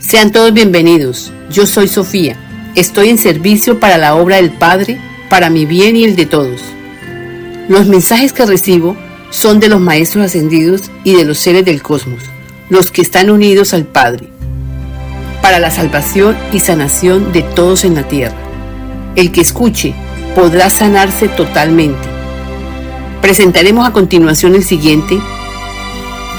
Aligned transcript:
Sean 0.00 0.32
todos 0.32 0.54
bienvenidos. 0.54 1.30
Yo 1.50 1.66
soy 1.66 1.86
Sofía. 1.86 2.34
Estoy 2.74 3.10
en 3.10 3.18
servicio 3.18 3.78
para 3.78 3.98
la 3.98 4.16
obra 4.16 4.36
del 4.36 4.50
Padre, 4.50 4.98
para 5.28 5.50
mi 5.50 5.66
bien 5.66 5.94
y 5.94 6.04
el 6.04 6.16
de 6.16 6.24
todos. 6.24 6.62
Los 7.68 7.86
mensajes 7.86 8.32
que 8.32 8.46
recibo 8.46 8.96
son 9.28 9.60
de 9.60 9.68
los 9.68 9.78
Maestros 9.78 10.24
Ascendidos 10.24 10.90
y 11.04 11.14
de 11.16 11.26
los 11.26 11.36
seres 11.36 11.66
del 11.66 11.82
cosmos, 11.82 12.22
los 12.70 12.90
que 12.90 13.02
están 13.02 13.28
unidos 13.28 13.74
al 13.74 13.84
Padre, 13.84 14.30
para 15.42 15.58
la 15.58 15.70
salvación 15.70 16.34
y 16.50 16.60
sanación 16.60 17.30
de 17.32 17.42
todos 17.42 17.84
en 17.84 17.94
la 17.94 18.08
tierra. 18.08 18.36
El 19.16 19.30
que 19.32 19.42
escuche 19.42 19.94
podrá 20.34 20.70
sanarse 20.70 21.28
totalmente. 21.28 22.08
Presentaremos 23.20 23.86
a 23.86 23.92
continuación 23.92 24.54
el 24.54 24.64
siguiente 24.64 25.20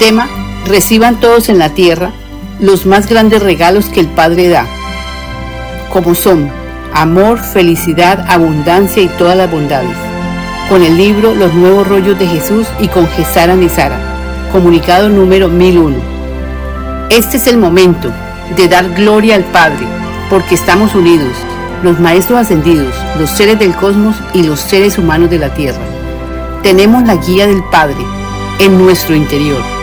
tema, 0.00 0.28
reciban 0.66 1.20
todos 1.20 1.48
en 1.48 1.58
la 1.60 1.72
tierra 1.74 2.12
los 2.60 2.86
más 2.86 3.08
grandes 3.08 3.42
regalos 3.42 3.86
que 3.86 4.00
el 4.00 4.08
Padre 4.08 4.48
da, 4.48 4.66
como 5.92 6.14
son 6.14 6.50
amor, 6.94 7.38
felicidad, 7.38 8.24
abundancia 8.28 9.02
y 9.02 9.08
todas 9.08 9.36
las 9.36 9.50
bondades, 9.50 9.96
con 10.68 10.82
el 10.82 10.96
libro 10.96 11.34
Los 11.34 11.54
Nuevos 11.54 11.86
Rollos 11.88 12.18
de 12.18 12.26
Jesús 12.26 12.66
y 12.80 12.88
con 12.88 13.06
Gesara 13.08 13.56
Nizara, 13.56 13.98
comunicado 14.52 15.08
número 15.08 15.48
1001. 15.48 15.96
Este 17.10 17.36
es 17.36 17.46
el 17.46 17.58
momento 17.58 18.10
de 18.56 18.68
dar 18.68 18.88
gloria 18.90 19.34
al 19.36 19.44
Padre, 19.44 19.86
porque 20.30 20.54
estamos 20.54 20.94
unidos, 20.94 21.32
los 21.82 21.98
maestros 21.98 22.38
ascendidos, 22.38 22.94
los 23.18 23.30
seres 23.30 23.58
del 23.58 23.74
cosmos 23.74 24.16
y 24.34 24.44
los 24.44 24.60
seres 24.60 24.98
humanos 24.98 25.30
de 25.30 25.38
la 25.38 25.52
Tierra. 25.52 25.82
Tenemos 26.62 27.02
la 27.02 27.16
guía 27.16 27.46
del 27.46 27.62
Padre 27.70 28.04
en 28.60 28.78
nuestro 28.78 29.16
interior. 29.16 29.81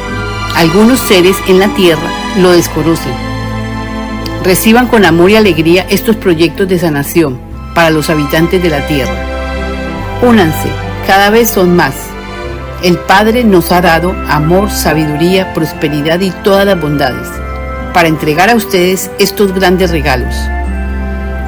Algunos 0.56 1.00
seres 1.00 1.38
en 1.48 1.60
la 1.60 1.68
Tierra 1.76 2.10
lo 2.38 2.52
desconocen. 2.52 3.14
Reciban 4.44 4.88
con 4.88 5.06
amor 5.06 5.30
y 5.32 5.36
alegría 5.36 5.86
estos 5.90 6.16
proyectos 6.16 6.68
de 6.68 6.80
sanación 6.80 7.40
para 7.76 7.90
los 7.90 8.10
habitantes 8.10 8.62
de 8.62 8.70
la 8.70 8.86
tierra. 8.88 9.14
Únanse, 10.22 10.70
cada 11.08 11.30
vez 11.30 11.50
son 11.50 11.76
más. 11.76 11.94
El 12.84 12.98
Padre 12.98 13.44
nos 13.44 13.72
ha 13.72 13.82
dado 13.82 14.16
amor, 14.30 14.70
sabiduría, 14.70 15.54
prosperidad 15.54 16.22
y 16.22 16.32
todas 16.32 16.66
las 16.66 16.80
bondades 16.80 17.28
para 17.94 18.08
entregar 18.08 18.50
a 18.50 18.56
ustedes 18.56 19.12
estos 19.20 19.54
grandes 19.54 19.92
regalos, 19.92 20.34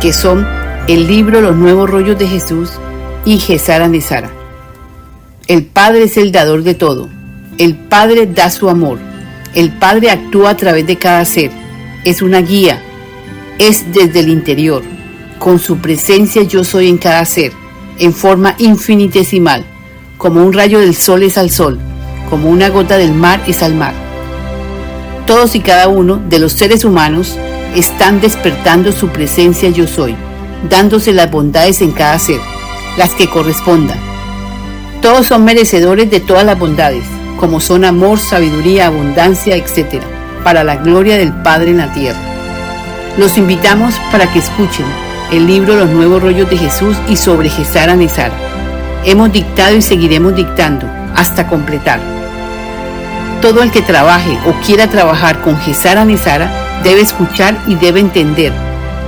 que 0.02 0.12
son 0.12 0.46
el 0.88 1.08
libro 1.08 1.42
Los 1.42 1.56
Nuevos 1.56 1.90
Rollos 1.90 2.18
de 2.18 2.28
Jesús 2.28 2.72
y 3.24 3.40
Gesara 3.40 3.88
Nezara. 3.88 4.30
El 5.48 5.66
Padre 5.66 6.04
es 6.04 6.18
el 6.18 6.32
dador 6.32 6.64
de 6.64 6.74
todo. 6.74 7.10
El 7.62 7.76
Padre 7.76 8.26
da 8.26 8.50
su 8.50 8.70
amor 8.70 8.98
el 9.54 9.70
Padre 9.70 10.12
actúa 10.12 10.52
a 10.52 10.58
través 10.58 10.88
de 10.88 10.98
cada 10.98 11.26
ser. 11.26 11.52
Es 12.06 12.22
una 12.22 12.40
guía. 12.40 12.82
Es 13.58 13.92
desde 13.92 14.22
el 14.22 14.30
interior. 14.30 14.82
Con 15.40 15.60
su 15.60 15.80
presencia 15.80 16.44
yo 16.44 16.64
soy 16.64 16.88
en 16.88 16.98
cada 16.98 17.26
ser, 17.26 17.52
en 18.00 18.14
forma 18.14 18.56
infinitesimal. 18.60 19.66
Como 20.18 20.46
un 20.46 20.54
rayo 20.54 20.80
del 20.80 20.96
sol 20.96 21.24
es 21.24 21.38
al 21.38 21.50
sol, 21.50 21.80
como 22.30 22.50
una 22.50 22.70
gota 22.70 22.98
del 22.98 23.12
mar 23.12 23.42
es 23.46 23.62
al 23.62 23.76
mar. 23.76 23.94
Todos 25.26 25.56
y 25.56 25.60
cada 25.60 25.90
uno 25.90 26.22
de 26.30 26.40
los 26.40 26.54
seres 26.54 26.86
humanos 26.86 27.38
están 27.76 28.22
despertando 28.22 28.92
su 28.94 29.10
presencia 29.10 29.70
yo 29.70 29.88
soy, 29.88 30.16
dándose 30.70 31.12
las 31.12 31.30
bondades 31.30 31.82
en 31.82 31.92
cada 31.92 32.18
ser, 32.20 32.40
las 32.98 33.10
que 33.16 33.30
correspondan. 33.30 34.00
Todos 35.02 35.26
son 35.26 35.44
merecedores 35.44 36.10
de 36.10 36.20
todas 36.20 36.46
las 36.46 36.58
bondades 36.58 37.04
como 37.42 37.60
son 37.60 37.84
amor, 37.84 38.20
sabiduría, 38.20 38.86
abundancia, 38.86 39.56
etc., 39.56 40.04
para 40.44 40.64
la 40.64 40.78
gloria 40.78 41.18
del 41.18 41.34
Padre 41.34 41.72
en 41.72 41.80
la 41.80 41.92
tierra. 41.92 42.20
Los 43.18 43.36
invitamos 43.38 43.96
para 44.12 44.32
que 44.32 44.40
escuchen 44.40 44.86
el 45.32 45.48
libro 45.48 45.76
Los 45.76 45.90
Nuevos 45.90 46.22
Rollos 46.22 46.50
de 46.50 46.58
Jesús 46.58 46.96
y 47.10 47.18
sobre 47.18 47.50
Gesara 47.50 47.96
Nezara. 47.96 48.36
Hemos 49.06 49.34
dictado 49.34 49.76
y 49.76 49.82
seguiremos 49.82 50.36
dictando 50.36 50.88
hasta 51.16 51.48
completar. 51.48 52.00
Todo 53.42 53.64
el 53.64 53.72
que 53.72 53.82
trabaje 53.82 54.38
o 54.46 54.54
quiera 54.64 54.88
trabajar 54.88 55.42
con 55.42 55.58
Gesara 55.58 56.06
Nezara 56.06 56.52
debe 56.84 57.02
escuchar 57.02 57.58
y 57.66 57.74
debe 57.74 58.00
entender 58.02 58.54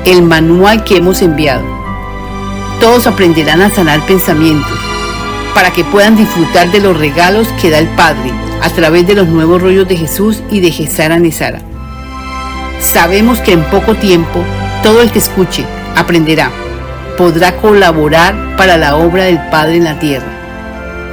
el 0.06 0.24
manual 0.24 0.84
que 0.84 0.98
hemos 0.98 1.22
enviado. 1.22 1.64
Todos 2.80 3.06
aprenderán 3.06 3.62
a 3.62 3.70
sanar 3.70 4.02
pensamientos, 4.08 4.80
para 5.54 5.72
que 5.72 5.84
puedan 5.84 6.16
disfrutar 6.16 6.72
de 6.72 6.80
los 6.80 6.98
regalos 6.98 7.48
que 7.62 7.70
da 7.70 7.80
el 7.80 7.88
Padre 7.90 8.32
a 8.62 8.70
través 8.70 9.06
de 9.06 9.16
los 9.16 9.28
nuevos 9.28 9.62
rollos 9.62 9.88
de 9.88 9.98
Jesús 9.98 10.42
y 10.50 10.60
de 10.60 10.72
Gesara 10.72 11.20
Nezara. 11.20 11.62
Sabemos 12.80 13.40
que 13.40 13.54
en 13.54 13.64
poco 13.66 13.96
tiempo 13.96 14.44
todo 14.82 15.02
el 15.02 15.12
que 15.12 15.20
escuche 15.20 15.66
aprenderá, 15.96 16.52
podrá 17.18 17.56
colaborar 17.58 18.56
para 18.58 18.78
la 18.78 18.96
obra 18.96 19.26
del 19.26 19.40
Padre 19.50 19.78
en 19.78 19.84
la 19.84 20.00
tierra. 20.00 20.28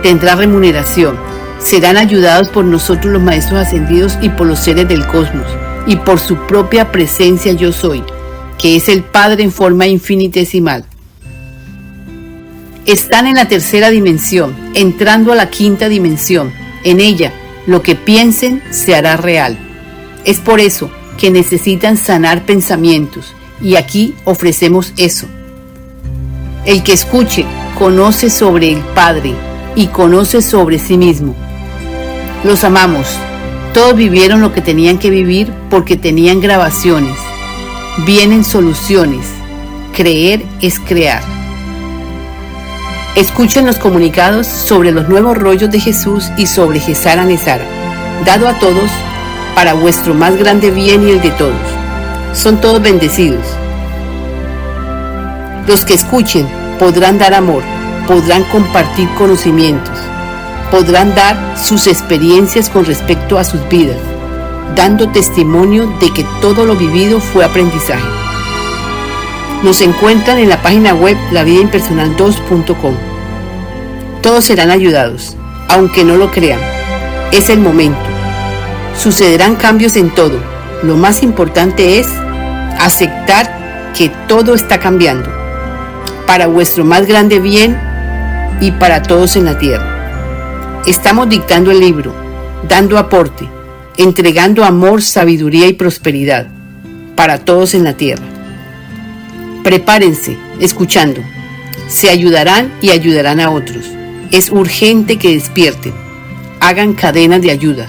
Tendrá 0.03 0.34
remuneración, 0.34 1.19
serán 1.59 1.97
ayudados 1.97 2.49
por 2.49 2.65
nosotros 2.65 3.12
los 3.12 3.22
Maestros 3.22 3.61
Ascendidos 3.61 4.19
y 4.22 4.31
por 4.31 4.47
los 4.47 4.59
seres 4.59 4.89
del 4.89 5.07
cosmos 5.07 5.47
y 5.87 5.97
por 5.97 6.19
su 6.19 6.37
propia 6.47 6.91
presencia 6.91 7.53
yo 7.53 7.72
soy, 7.72 8.03
que 8.59 8.77
es 8.77 8.89
el 8.89 9.03
Padre 9.03 9.43
en 9.43 9.53
forma 9.53 9.87
infinitesimal 9.87 10.84
están 12.93 13.27
en 13.27 13.37
la 13.37 13.49
tercera 13.49 13.91
dimensión, 13.91 14.56
entrando 14.75 15.33
a 15.33 15.37
la 15.37 15.51
quinta 15.51 15.89
dimensión. 15.89 16.53
En 16.84 17.01
ella, 17.01 17.33
lo 17.67 17.83
que 17.83 17.95
piensen 17.95 18.62
se 18.71 18.95
hará 18.95 19.17
real. 19.17 19.59
Es 20.25 20.39
por 20.39 20.61
eso 20.61 20.91
que 21.19 21.31
necesitan 21.31 21.97
sanar 21.97 22.47
pensamientos 22.47 23.34
y 23.61 23.77
aquí 23.77 24.15
ofrecemos 24.25 24.93
eso. 24.97 25.27
El 26.65 26.83
que 26.83 26.93
escuche 26.93 27.45
conoce 27.78 28.31
sobre 28.31 28.73
el 28.73 28.81
Padre 28.81 29.34
y 29.75 29.87
conoce 29.89 30.43
sobre 30.43 30.78
sí 30.78 30.97
mismo. 30.97 31.34
Los 32.45 32.65
amamos. 32.65 33.07
Todos 33.75 33.97
vivieron 33.97 34.41
lo 34.41 34.53
que 34.53 34.62
tenían 34.62 34.99
que 34.99 35.11
vivir 35.11 35.53
porque 35.71 35.97
tenían 35.97 36.41
grabaciones. 36.41 37.17
Vienen 38.07 38.45
soluciones. 38.45 39.27
Creer 39.95 40.45
es 40.61 40.81
crear. 40.81 41.22
Escuchen 43.16 43.66
los 43.66 43.78
comunicados 43.78 44.47
sobre 44.47 44.93
los 44.93 45.09
nuevos 45.09 45.37
rollos 45.37 45.69
de 45.71 45.81
Jesús 45.81 46.31
y 46.37 46.47
sobre 46.47 46.78
Gesara 46.78 47.25
Nezara, 47.25 47.65
dado 48.25 48.47
a 48.47 48.56
todos 48.60 48.88
para 49.56 49.75
vuestro 49.75 50.15
más 50.15 50.37
grande 50.37 50.71
bien 50.71 51.06
y 51.06 51.10
el 51.10 51.21
de 51.21 51.31
todos. 51.32 51.60
Son 52.32 52.60
todos 52.60 52.81
bendecidos. 52.81 53.44
Los 55.66 55.84
que 55.84 55.94
escuchen 55.94 56.48
podrán 56.78 57.19
dar 57.19 57.34
amor, 57.34 57.65
podrán 58.06 58.44
compartir 58.44 59.09
conocimientos, 59.19 59.98
podrán 60.71 61.12
dar 61.16 61.37
sus 61.59 61.88
experiencias 61.88 62.71
con 62.71 62.84
respecto 62.84 63.38
a 63.38 63.44
sus 63.44 63.69
vidas, 63.69 63.98
dando 64.77 65.09
testimonio 65.09 65.88
de 66.00 66.12
que 66.12 66.25
todo 66.41 66.65
lo 66.65 66.77
vivido 66.77 67.19
fue 67.19 67.44
aprendizaje. 67.44 68.19
Nos 69.62 69.82
encuentran 69.82 70.38
en 70.38 70.48
la 70.48 70.62
página 70.62 70.94
web 70.94 71.19
lavidaimpersonal2.com. 71.32 72.94
Todos 74.22 74.44
serán 74.47 74.71
ayudados, 74.71 75.37
aunque 75.69 76.03
no 76.03 76.16
lo 76.16 76.31
crean. 76.31 76.60
Es 77.31 77.50
el 77.50 77.60
momento. 77.60 78.00
Sucederán 78.98 79.56
cambios 79.56 79.97
en 79.97 80.10
todo. 80.15 80.38
Lo 80.82 80.97
más 80.97 81.22
importante 81.22 81.98
es 81.98 82.09
aceptar 82.78 83.93
que 83.97 84.10
todo 84.28 84.54
está 84.54 84.81
cambiando 84.81 85.28
para 86.27 86.47
vuestro 86.47 86.84
más 86.84 87.06
grande 87.06 87.38
bien 87.38 87.78
y 88.62 88.71
para 88.71 89.03
todos 89.03 89.37
en 89.37 89.44
la 89.44 89.59
tierra. 89.59 90.81
Estamos 90.87 91.28
dictando 91.28 91.71
el 91.71 91.81
libro, 91.81 92.15
dando 92.66 92.97
aporte, 92.97 93.47
entregando 93.98 94.65
amor, 94.65 95.03
sabiduría 95.03 95.66
y 95.66 95.75
prosperidad 95.75 96.47
para 97.15 97.38
todos 97.38 97.74
en 97.74 97.84
la 97.84 97.92
tierra. 97.92 98.40
Prepárense, 99.71 100.37
escuchando. 100.59 101.22
Se 101.87 102.11
ayudarán 102.11 102.72
y 102.83 102.91
ayudarán 102.91 103.39
a 103.39 103.51
otros. 103.51 103.84
Es 104.33 104.51
urgente 104.51 105.17
que 105.17 105.34
despierten. 105.34 105.95
Hagan 106.59 106.95
cadenas 106.95 107.41
de 107.41 107.53
ayuda. 107.53 107.89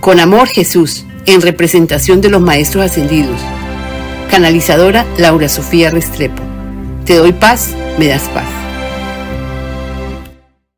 Con 0.00 0.20
amor 0.20 0.48
Jesús, 0.48 1.04
en 1.26 1.42
representación 1.42 2.22
de 2.22 2.30
los 2.30 2.40
Maestros 2.40 2.86
Ascendidos. 2.86 3.38
Canalizadora 4.30 5.04
Laura 5.18 5.50
Sofía 5.50 5.90
Restrepo. 5.90 6.42
Te 7.04 7.16
doy 7.16 7.34
paz, 7.34 7.74
me 7.98 8.06
das 8.06 8.22
paz. 8.30 8.59